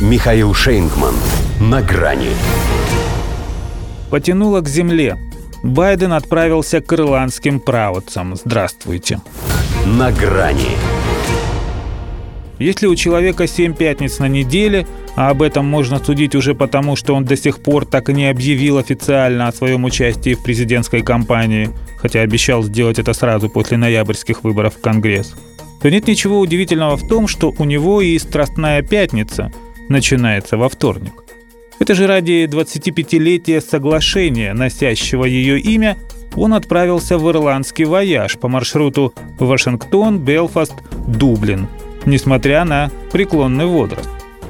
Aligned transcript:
Михаил 0.00 0.54
Шейнгман. 0.54 1.14
На 1.60 1.82
грани. 1.82 2.30
Потянуло 4.08 4.62
к 4.62 4.68
земле. 4.68 5.18
Байден 5.62 6.14
отправился 6.14 6.80
к 6.80 6.90
ирландским 6.94 7.60
правоцам. 7.60 8.34
Здравствуйте. 8.34 9.20
На 9.84 10.10
грани. 10.10 10.70
Если 12.58 12.86
у 12.86 12.96
человека 12.96 13.46
7 13.46 13.74
пятниц 13.74 14.20
на 14.20 14.28
неделе, 14.28 14.86
а 15.16 15.28
об 15.28 15.42
этом 15.42 15.66
можно 15.66 16.02
судить 16.02 16.34
уже 16.34 16.54
потому, 16.54 16.96
что 16.96 17.14
он 17.14 17.26
до 17.26 17.36
сих 17.36 17.62
пор 17.62 17.84
так 17.84 18.08
и 18.08 18.14
не 18.14 18.30
объявил 18.30 18.78
официально 18.78 19.48
о 19.48 19.52
своем 19.52 19.84
участии 19.84 20.32
в 20.32 20.42
президентской 20.42 21.02
кампании, 21.02 21.68
хотя 21.98 22.20
обещал 22.20 22.62
сделать 22.62 22.98
это 22.98 23.12
сразу 23.12 23.50
после 23.50 23.76
ноябрьских 23.76 24.44
выборов 24.44 24.76
в 24.76 24.80
Конгресс, 24.80 25.34
то 25.82 25.90
нет 25.90 26.06
ничего 26.06 26.40
удивительного 26.40 26.96
в 26.96 27.06
том, 27.06 27.28
что 27.28 27.54
у 27.58 27.64
него 27.64 28.00
и 28.00 28.18
«Страстная 28.18 28.80
пятница» 28.80 29.52
начинается 29.90 30.56
во 30.56 30.70
вторник. 30.70 31.12
Это 31.78 31.94
же 31.94 32.06
ради 32.06 32.48
25-летия 32.50 33.60
соглашения, 33.60 34.54
носящего 34.54 35.26
ее 35.26 35.60
имя, 35.60 35.98
он 36.34 36.54
отправился 36.54 37.18
в 37.18 37.28
ирландский 37.30 37.84
вояж 37.84 38.38
по 38.38 38.48
маршруту 38.48 39.12
Вашингтон, 39.38 40.18
Белфаст, 40.18 40.74
Дублин– 41.06 41.68
несмотря 42.06 42.64
на 42.64 42.90
преклонный 43.12 43.66
возраст. 43.66 44.08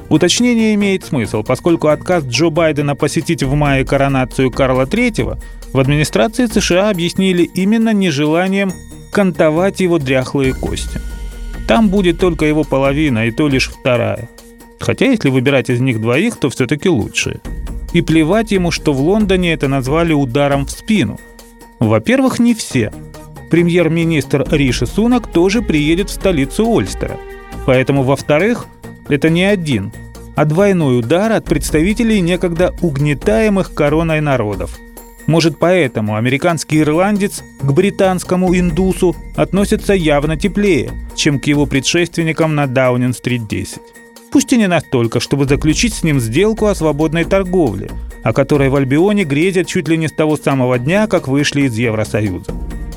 Уточнение 0.09 0.73
имеет 0.75 1.05
смысл, 1.05 1.43
поскольку 1.43 1.87
отказ 1.87 2.25
Джо 2.25 2.49
Байдена 2.49 2.95
посетить 2.95 3.43
в 3.43 3.53
мае 3.53 3.85
коронацию 3.85 4.51
Карла 4.51 4.83
III 4.83 5.41
в 5.71 5.79
администрации 5.79 6.47
США 6.47 6.89
объяснили 6.89 7.43
именно 7.43 7.93
нежеланием 7.93 8.73
кантовать 9.11 9.79
его 9.79 9.99
дряхлые 9.99 10.53
кости. 10.53 10.99
Там 11.67 11.89
будет 11.89 12.19
только 12.19 12.45
его 12.45 12.65
половина, 12.65 13.27
и 13.27 13.31
то 13.31 13.47
лишь 13.47 13.69
вторая. 13.69 14.29
Хотя 14.81 15.05
если 15.05 15.29
выбирать 15.29 15.69
из 15.69 15.79
них 15.79 16.01
двоих, 16.01 16.37
то 16.37 16.49
все-таки 16.49 16.89
лучшие. 16.89 17.39
И 17.93 18.01
плевать 18.01 18.51
ему, 18.51 18.71
что 18.71 18.93
в 18.93 19.01
Лондоне 19.01 19.53
это 19.53 19.67
назвали 19.67 20.13
ударом 20.13 20.65
в 20.65 20.71
спину. 20.71 21.19
Во-первых, 21.79 22.39
не 22.39 22.53
все. 22.53 22.91
Премьер-министр 23.49 24.45
Риши 24.49 24.85
Сунак 24.85 25.27
тоже 25.27 25.61
приедет 25.61 26.09
в 26.09 26.13
столицу 26.13 26.67
Ольстера– 26.67 27.17
Поэтому, 27.65 28.03
во-вторых, 28.03 28.65
это 29.07 29.29
не 29.29 29.43
один, 29.43 29.91
а 30.35 30.45
двойной 30.45 30.99
удар 30.99 31.31
от 31.31 31.45
представителей 31.45 32.21
некогда 32.21 32.73
угнетаемых 32.81 33.73
короной 33.73 34.21
народов. 34.21 34.77
Может, 35.27 35.59
поэтому 35.59 36.15
американский 36.15 36.79
ирландец 36.79 37.43
к 37.61 37.71
британскому 37.71 38.57
индусу 38.57 39.15
относится 39.35 39.93
явно 39.93 40.35
теплее, 40.35 40.91
чем 41.15 41.39
к 41.39 41.45
его 41.45 41.67
предшественникам 41.67 42.55
на 42.55 42.65
Даунинг-стрит 42.65 43.47
10. 43.47 43.79
Пусть 44.31 44.53
и 44.53 44.57
не 44.57 44.67
настолько, 44.67 45.19
чтобы 45.19 45.45
заключить 45.45 45.93
с 45.93 46.03
ним 46.03 46.21
сделку 46.21 46.67
о 46.67 46.75
свободной 46.75 47.25
торговле, 47.25 47.91
о 48.23 48.31
которой 48.31 48.69
в 48.69 48.75
Альбионе 48.75 49.25
грезят 49.25 49.67
чуть 49.67 49.89
ли 49.89 49.97
не 49.97 50.07
с 50.07 50.13
того 50.13 50.37
самого 50.37 50.79
дня, 50.79 51.07
как 51.07 51.27
вышли 51.27 51.63
из 51.63 51.77
Евросоюза. 51.77 52.53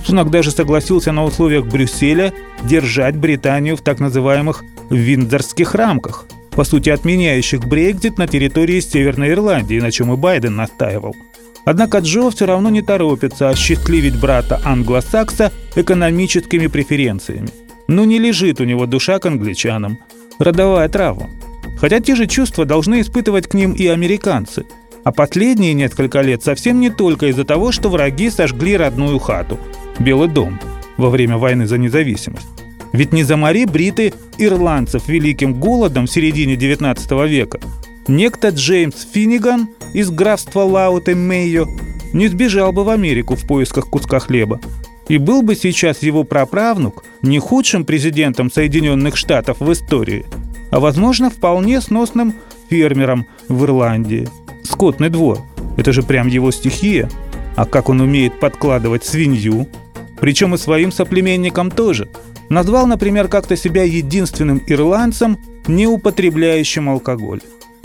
Сунак 0.07 0.31
даже 0.31 0.53
согласился 0.53 1.11
на 1.11 1.25
условиях 1.25 1.67
Брюсселя 1.67 2.33
держать 2.62 3.17
Британию 3.17 3.77
в 3.77 3.81
так 3.81 3.99
называемых 3.99 4.62
«виндзорских 4.91 5.75
рамках», 5.75 6.27
по 6.53 6.62
сути 6.62 6.91
отменяющих 6.91 7.67
Брекзит 7.67 8.17
на 8.17 8.29
территории 8.29 8.79
Северной 8.79 9.33
Ирландии, 9.33 9.81
на 9.81 9.91
чем 9.91 10.12
и 10.12 10.17
Байден 10.17 10.55
настаивал. 10.55 11.17
Однако 11.65 11.99
Джо 11.99 12.31
все 12.31 12.47
равно 12.47 12.71
не 12.71 12.83
торопится 12.83 13.49
осчастливить 13.49 14.21
брата 14.21 14.61
англосакса 14.65 15.51
экономическими 15.75 16.69
преференциями. 16.69 17.49
Ну 17.89 18.05
не 18.05 18.19
лежит 18.19 18.61
у 18.61 18.65
него 18.65 18.87
душа 18.87 19.19
к 19.19 19.27
англичанам. 19.27 19.99
Родовая 20.39 20.89
травма. 20.89 21.31
Хотя 21.79 22.01
те 22.01 22.15
же 22.15 22.27
чувства 22.27 22.65
должны 22.65 23.01
испытывать 23.01 23.47
к 23.47 23.55
ним 23.55 23.73
и 23.73 23.87
американцы. 23.87 24.65
А 25.05 25.13
последние 25.13 25.75
несколько 25.75 26.21
лет 26.23 26.43
совсем 26.43 26.81
не 26.81 26.91
только 26.91 27.27
из-за 27.27 27.45
того, 27.45 27.73
что 27.73 27.91
враги 27.91 28.31
сожгли 28.31 28.77
родную 28.77 29.19
хату– 29.19 29.59
Белый 29.99 30.28
дом 30.28 30.59
во 30.97 31.11
время 31.11 31.39
войны 31.39 31.67
за 31.67 31.78
независимость. 31.78 32.49
Ведь 32.93 33.12
не 33.12 33.25
замори 33.25 33.67
бриты 33.67 34.12
ирландцев 34.39 35.09
великим 35.09 35.55
голодом 35.55 36.06
в 36.06 36.11
середине 36.11 36.56
19 36.56 37.11
века. 37.28 37.61
Некто 38.06 38.50
Джеймс 38.50 39.06
Финниган 39.12 39.69
из 39.93 40.11
графства 40.11 40.61
Лаут 40.61 41.09
и 41.09 41.15
Мейо 41.15 41.67
не 42.12 42.28
сбежал 42.28 42.73
бы 42.73 42.84
в 42.84 42.91
Америку 42.91 43.34
в 43.34 43.47
поисках 43.47 43.89
куска 43.89 44.21
хлеба. 44.21 44.61
И 45.09 45.19
был 45.19 45.43
бы 45.43 45.55
сейчас 45.55 46.03
его 46.03 46.25
праправнук 46.25 47.05
не 47.25 47.39
худшим 47.39 47.85
президентом 47.85 48.51
Соединенных 48.51 49.17
Штатов 49.17 49.61
в 49.61 49.73
истории, 49.73 50.25
а, 50.71 50.81
возможно, 50.81 51.31
вполне 51.31 51.81
сносным 51.81 52.35
фермером 52.71 53.27
в 53.49 53.65
Ирландии. 53.65 54.29
Скотный 54.62 55.11
двор– 55.11 55.41
это 55.77 55.93
же 55.93 56.03
прям 56.03 56.29
его 56.29 56.51
стихия. 56.51 57.11
А 57.57 57.67
как 57.67 57.89
он 57.89 58.01
умеет 58.01 58.41
подкладывать 58.41 59.05
свинью– 59.05 59.69
причем 60.25 60.55
и 60.55 60.59
своим 60.59 60.93
соплеменникам 60.93 61.71
тоже. 61.71 62.09
Назвал, 62.49 62.87
например, 62.87 63.29
как-то 63.29 63.56
себя 63.56 63.83
единственным 63.83 64.62
ирландцем, 64.67 65.39
не 65.67 65.87
употребляющим 65.87 66.89
алкоголь. 66.89 67.41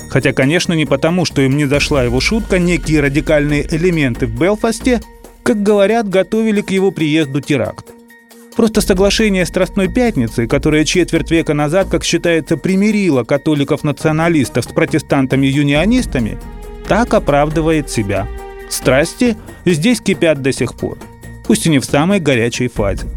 Хотя, 0.10 0.32
конечно, 0.34 0.72
не 0.74 0.86
потому, 0.86 1.26
что 1.26 1.42
им 1.42 1.58
не 1.58 1.66
зашла 1.66 2.04
его 2.04 2.20
шутка, 2.20 2.58
некие 2.60 3.02
радикальные 3.02 3.68
элементы 3.76 4.26
в 4.26 4.40
Белфасте, 4.40 5.02
как 5.44 5.62
говорят, 5.64 6.10
готовили 6.10 6.62
к 6.62 6.72
его 6.72 6.92
приезду 6.92 7.42
теракт. 7.42 7.88
Просто 8.59 8.81
соглашение 8.81 9.46
Страстной 9.46 9.88
Пятницы, 9.88 10.46
которое 10.46 10.84
четверть 10.84 11.31
века 11.31 11.53
назад, 11.53 11.88
как 11.88 12.03
считается, 12.03 12.58
примирило 12.58 13.24
католиков-националистов 13.24 14.66
с 14.66 14.68
протестантами-юнионистами, 14.68 16.38
так 16.86 17.14
оправдывает 17.14 17.90
себя. 17.90 18.28
Страсти 18.70 19.38
здесь 19.64 20.02
кипят 20.02 20.42
до 20.42 20.52
сих 20.52 20.74
пор 20.74 20.97
пусть 21.46 21.68
и 21.68 21.70
не 21.70 21.80
в 21.80 21.86
самой 21.86 22.20
горячей 22.20 22.68
фазе. 22.68 23.08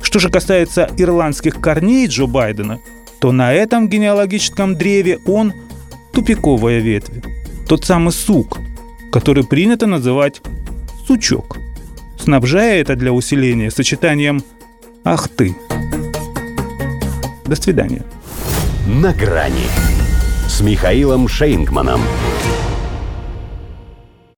Что 0.00 0.18
же 0.18 0.30
касается 0.30 0.88
ирландских 0.96 1.60
корней 1.60 2.06
Джо 2.06 2.24
Байдена, 2.24 2.80
то 3.20 3.32
на 3.32 3.52
этом 3.52 3.90
генеалогическом 3.90 4.76
древе 4.76 5.18
он 5.26 5.52
тупиковая 6.14 6.78
ветвь. 6.78 7.22
Тот 7.68 7.84
самый 7.84 8.12
сук, 8.12 8.60
который 9.12 9.44
принято 9.44 9.86
называть 9.86 10.40
сучок, 11.06 11.58
снабжая 12.18 12.80
это 12.80 12.96
для 12.96 13.12
усиления 13.12 13.70
сочетанием 13.70 14.42
«ах 15.06 15.28
ты». 15.28 15.56
До 17.44 17.54
свидания. 17.54 18.02
На 18.88 19.12
грани 19.12 19.68
с 20.48 20.60
Михаилом 20.60 21.28
Шейнгманом. 21.28 22.00